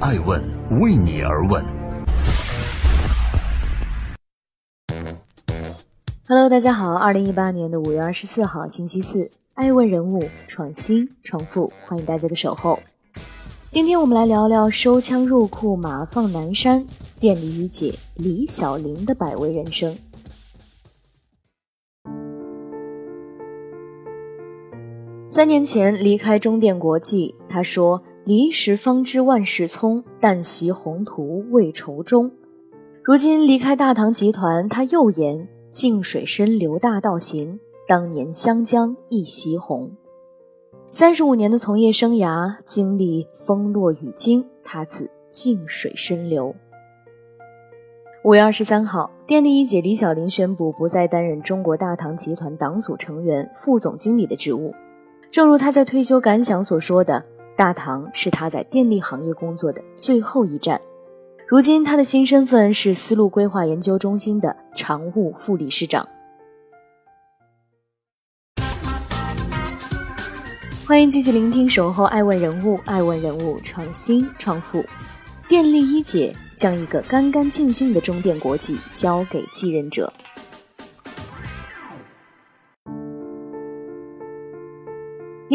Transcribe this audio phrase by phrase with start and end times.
[0.00, 0.40] 爱问
[0.80, 1.64] 为你而问。
[6.28, 12.78] Hello，大家好，二零一八年的五月二十四号，星期四，爱问人物创新创富，欢迎大家的守候。
[13.68, 16.86] 今天我们来聊聊收枪入库，马放南山，
[17.18, 19.96] 电力一姐李小玲的百味人生。
[25.28, 32.30] 三年前离开中电国际，他说：“离时方知万事聪，但习宏图未酬终。”
[33.02, 39.90] 如今离开大唐集团，他又言：“静水深流大道行，当年湘江一袭红。”
[40.92, 46.54] 三十五年的从业生涯，经历风落雨惊，他自静水深流。
[48.24, 54.74] 五月二十三号，电力一姐李小玲宣布不再担任中国大唐集团党组成员、副总经理的职务。
[55.30, 57.24] 正如他在退休感想所说的
[57.58, 60.80] ：“大唐是他在电力行业工作的最后一站。”
[61.48, 66.06] 如今，他的新身份是丝路规划研究中心的常务副理事长。
[70.86, 74.84] 欢迎继续聆听《守候爱问人物》，爱问人物创新创富。
[75.48, 80.12] 电力一姐将一个干干净净的中电国际交给继任者。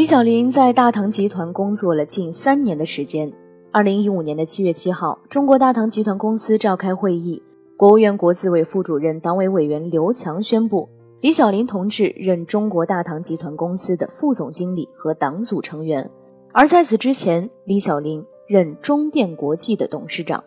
[0.04, 3.32] 李小玲在大唐集团工作了近三年的时间。
[3.72, 7.42] 二零一五年的七月七号，中国大唐集团公司召开会议，
[7.78, 10.90] 国务院国资委副主任、党委委员刘强宣布，
[11.22, 16.12] 李小玲同志任中国大唐集团公司的副总经理和党组成员。
[16.52, 20.44] 而在此之前，李小玲任中电国际的董事长。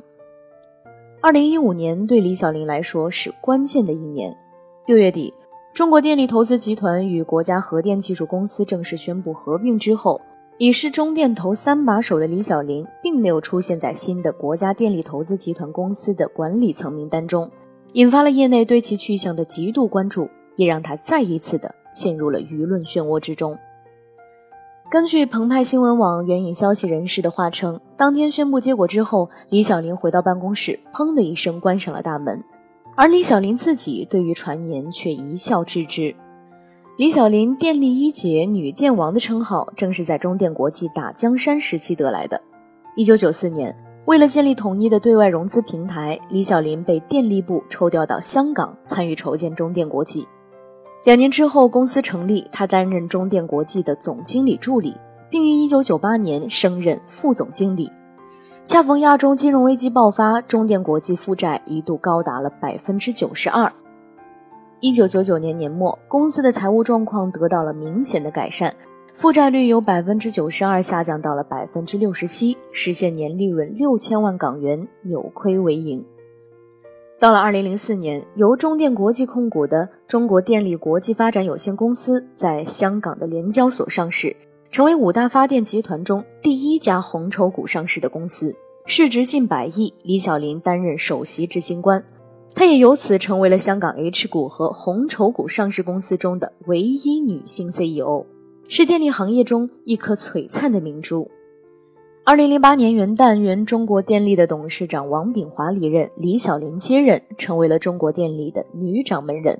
[1.22, 4.36] 二零一五年对李小玲来说是关键的一年。
[4.84, 5.32] 六月底。
[5.76, 10.18] 中国电力投资集团与国家核电技术公司正式宣布合并之后，
[10.56, 17.50] 已是中电投三把手的李小玲，并没有出现在新的国家电力投资集团公司的管理层名单中，
[17.92, 23.58] 引发了业内对其去向的极度关注，也让他再一次的陷入了舆论漩涡之中。
[24.90, 32.42] 根据澎湃新闻网援引消息人士的话称，当天宣布结果之后，李小玲回到办公室，砰的一声关上了大门。
[32.96, 36.14] 而李小玲自己对于传言却一笑置之。
[36.96, 42.40] 李小玲“电力一姐”“女电王”的称号，正是在中电国际打江山时期得来的。
[42.96, 50.26] 一九九四年，为了建立统一的对外融资平台，李小玲被电力部抽调到香港参与筹建中电国际。
[51.04, 54.96] 两年之后，公司成立，她担任中电国际的总经理助理，
[55.28, 57.92] 并于一九九八年升任副总经理。
[58.66, 63.72] 恰逢亚洲金融危机爆发，中电国际负债一度高达了百分之九十二。
[64.80, 68.74] 一九九九年年末，公司的财务状况得到了明显的改善，
[69.14, 76.04] 负债率由百分之九十二下降到了百分之六十七，实现年利润六千万港元，扭亏为盈。
[77.20, 84.34] 到了二零零四年，由中电国际控股的中国电力国际发展有限公司在香港的联交所上市。
[84.76, 88.54] 成为五大发电集团中第一家红筹股上市的公司，
[88.84, 89.94] 市值近百亿。
[90.02, 92.04] 李小玲担任首席执行官，
[92.54, 98.26] 她也由此成为了香港 H 股和红筹股上市公司中的唯一女性 CEO，
[98.68, 101.30] 是电力行业中一颗璀璨的明珠。
[102.26, 109.58] 二零零八年元旦，原中国电力的董事长王炳华离任，李小玲接任，成为了中国电力的女掌门人。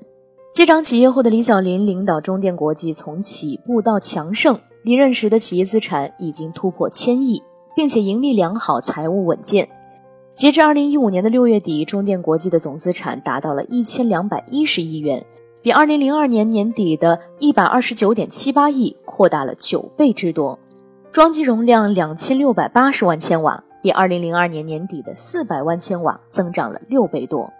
[0.53, 4.59] 接掌企业后的李小玲领导中电国际从起步到强盛。
[4.87, 7.43] 离任时的企业资产已经突破千亿，
[7.75, 9.67] 并且盈利良好，财务稳健。
[10.33, 15.25] 截至二零一五年的六月底，中电国际的总资产达到了一千两百一十亿元，
[15.61, 20.57] 比二零零二年年底的一百二十九点七八亿扩大了九倍之多。
[21.11, 27.51] 装机容量两千六百八十万千瓦，比二零零二年年底的四百万千瓦增长了六倍多。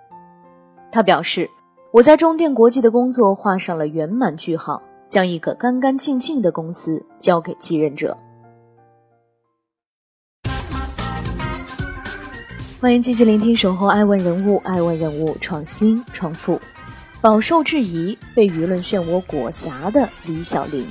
[0.90, 1.50] 他表示
[1.92, 4.82] ：“我在中电国际的工作画上了圆满句号。”
[5.18, 8.16] 将一个干干净净的公司交给继任者。
[12.80, 16.62] 欢迎继续聆听《守候爱问人物》，爱问人物创新创富，
[17.20, 20.86] 饱受质疑、被舆论漩涡裹挟的李小玲。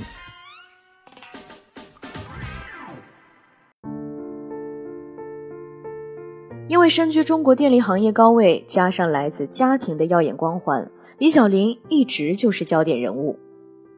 [6.67, 13.39] 因为身居中国电力行业高位，加上来自家庭的耀眼光环，李小玲一直就是焦点人物。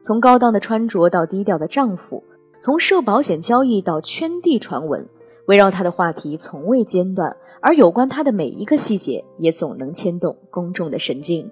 [0.02, 2.24] 从高档的穿着到低调的丈夫，
[2.58, 5.06] 从涉保险交易到圈地传闻，
[5.46, 11.50] 围绕她的话题从未间断，而有关她的每一个细节也总能牵动公众的神经。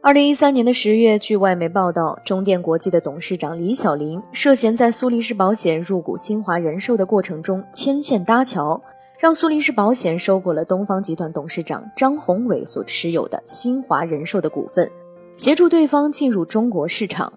[0.00, 8.82] 二零一三年的十月，据外媒报道，中电国际的董事长李小玲涉嫌在苏黎世保险入股新华人寿的过程中牵线搭桥，
[9.20, 14.90] 让苏黎世保险收购了东方集团董事长张宏伟所持有的新华人寿的股份，
[15.36, 17.32] 协助对方进入中国市场。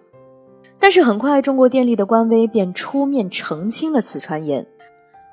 [0.78, 4.66] 但是很快，中国电力的官微便出面澄清了此传言。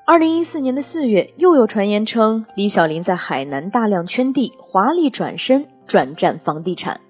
[0.06, 7.00] 二零一四年的四月，又有传言称李小林在海南大量圈地，华丽转身转战房地产。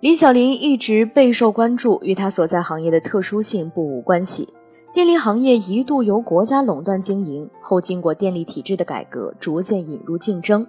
[0.00, 4.48] 李小林一直备受关注，与他所在行业的特殊性不无关系。
[4.92, 10.66] 电力行业一度由国家垄断经营，后经过电力体制的改革，逐渐引入竞争。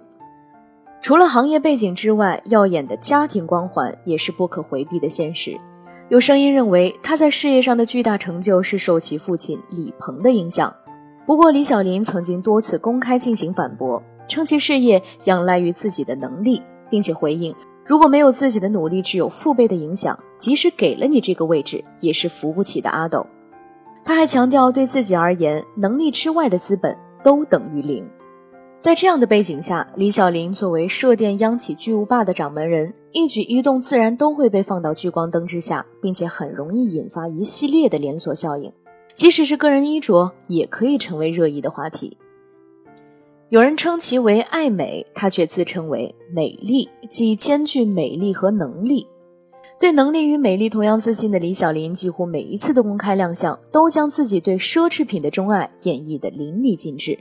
[1.00, 5.58] 除了行业背景之外，耀眼的家庭光环也是不可回避的现实。
[6.12, 10.70] 有声音认为他在事业上的巨大成就是受其父亲李鹏的影响。
[11.24, 16.60] 不过，李小林曾经多次公开进行反驳，称其事业仰赖于自己的能力，
[16.90, 17.54] 并且回应：
[17.86, 22.90] 如果没有自己的努力，只有父辈的影响，即使给了你这个位置，也是扶不起的。
[22.90, 23.26] 阿斗。
[24.04, 26.94] 他还强调，对自己而言，能力之外的资本
[27.24, 28.06] 都等于零。
[28.82, 38.72] 在这样的背景下，李小林作为涉电央企巨无霸的掌门人，一举一动自然都会被放到聚光灯之下，并且很容易引发一系列的连锁效应。
[39.14, 42.16] 即使是个人衣着，也可以成为热议的话题。
[43.50, 49.06] 有人称其为爱美，他却自称为美丽，即兼具美丽和能力。
[49.78, 57.16] 对能力与美丽同样自信的李小林，几乎每一次的公开亮相，都将自己对奢侈品的钟爱演绎得淋漓尽致，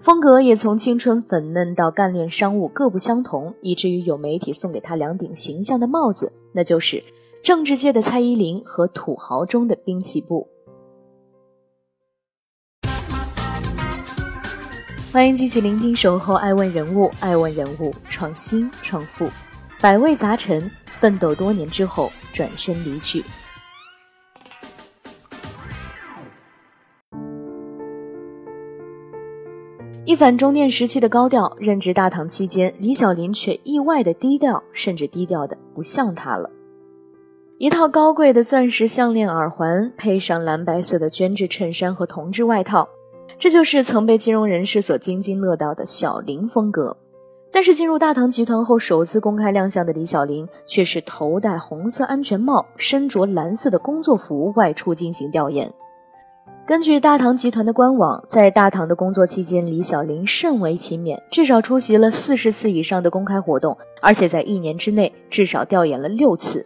[0.00, 7.04] 风格也从青春粉嫩到干练商务各不相同，以至于有媒体送给他两顶形象的帽子，那就是
[7.42, 10.48] 政治界的蔡依林和土豪中的滨崎步。
[15.12, 19.28] 欢迎继续聆听《守候爱问人物》，爱问人物创新创富，
[19.82, 20.70] 百味杂陈。
[20.98, 23.24] 奋斗多年之后，转身离去。
[30.10, 36.50] 一反中电时期的高调，任职大唐期间，李小林却意外的低调，甚至低调的不像他了。
[37.58, 42.88] 一套高贵的钻石项链、耳环，配上蓝白色的绢质衬衫和铜制外套，
[43.38, 46.96] 这就是曾被金融人士所津津乐道的小林风格。
[47.52, 55.72] 但是进入大唐集团后，首次公开亮相的李小林却是头戴红色安全帽，身着蓝色的工作服外出进行调研。
[56.70, 66.64] 根据大唐集团的官网，在大唐的工作期间，李小林甚为勤勉，至少出席了四十次以上的公开活动，而且在一年之内至少调研了六次。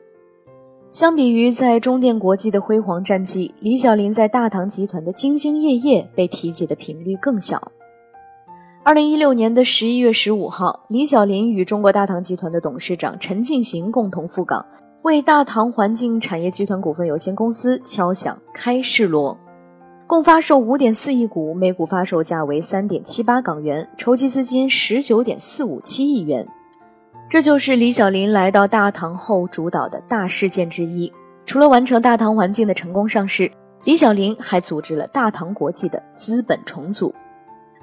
[0.91, 7.73] 相比于在中电国际的辉煌战绩，李小林在大唐集团的兢兢业业被提及的频率更小。
[8.83, 14.67] 二零一六年的十一月十五号，李小林与中国大唐集团的董事长陈进行共同赴港，
[15.00, 19.39] 为大唐环境产业集团股份有限公司敲响开市锣，
[20.06, 26.47] 共发售五点四亿股，每股发售价为三点七八港元，筹集资金十九点四五七亿元。
[27.27, 31.11] 这就是李小林来到大唐后主导的大事件之一。
[31.47, 33.51] 除了完成大唐环境的成功上市，
[33.85, 37.15] 李小林还组织了大唐国际的资本重组。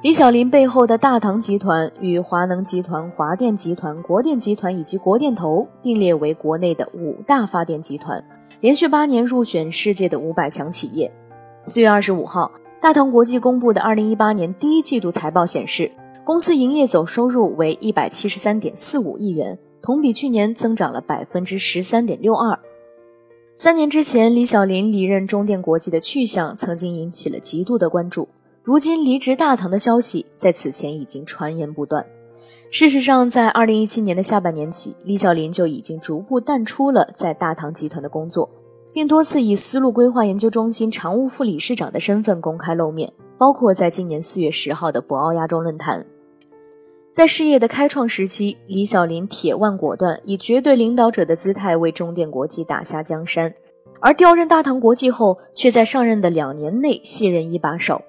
[0.03, 8.24] 李小林背后的大唐集团与华能集团、华电集团、国电集团以及国电投并列为国内的五大发电集团，
[8.59, 11.12] 连续八年入选世界的五百强企业。
[11.63, 15.91] 四月二十五号，大唐国际公布的二零一八年第一季度财报显示，
[16.25, 22.57] 公司营业总收入为一百七十三点四五亿元，同比去年增长了百分之十三点六二。
[23.55, 28.27] 三年之前，李小林离任中电国际的去向曾经引起了极度的关注。
[28.63, 32.03] 如今离职大唐的消息在此前已经传言不断。
[32.71, 38.50] 事实上，在二零一七年的下半年起，李小林就已经逐步淡出了在大唐集团的工作，
[38.93, 46.05] 并多次以丝路规划研究中心常务副理事长的身份公开露面，包括在今年四月十号的博鳌亚洲论坛。
[47.12, 53.53] 在事业的开创时期，李小林铁腕果断，以绝对领导者的姿态为中电国际打下江山，
[54.00, 58.01] 而调任大唐国际后，却在上任的两年内卸任一把手。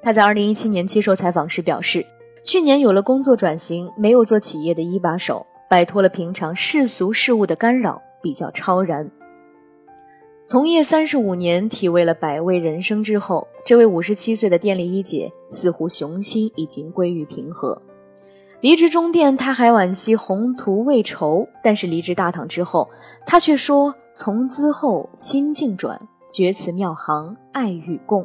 [0.00, 2.06] 他在二零一七年接受采访时表示，
[2.44, 9.10] 去年有了工作转型，没有做企业的一把手，摆脱了平常世俗事物的干扰，比较超然。
[10.48, 17.82] 从业三十五年，体味了百味人生之后，这位五十七岁的电力一姐似乎雄心已经归于平和。
[18.60, 22.88] 离职中电，他还惋惜宏图未酬；但是离职大唐之后，
[23.26, 26.00] 他却说：“从兹后心境转，
[26.30, 28.24] 绝此庙行爱与共。”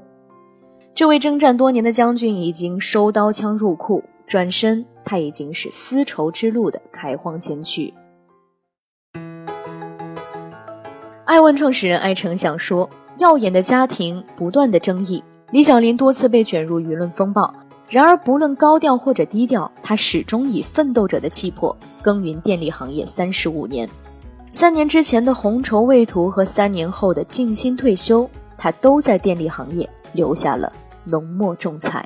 [0.93, 7.91] 这位征战多年的将军已经收刀枪入库，转身，他已经是丝绸之路的开荒先驱。
[11.31, 17.53] 爱问创始人艾诚想说：耀眼的家庭，不断的争议，李小林多次被卷入舆论风暴，
[17.87, 23.89] 然而，不论高调或者低调，他始终以奋斗者的气魄耕耘电力行业三十五年。
[24.51, 30.69] 三年之前的红筹未涂和三年后的静心退休，他都在电力行业留下了
[31.05, 32.05] 浓墨重彩。